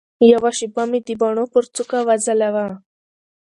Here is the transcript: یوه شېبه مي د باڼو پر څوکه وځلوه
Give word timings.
یوه 0.31 0.51
شېبه 0.57 0.83
مي 0.89 0.99
د 1.07 1.09
باڼو 1.19 1.45
پر 1.53 1.63
څوکه 1.75 1.99
وځلوه 2.07 2.67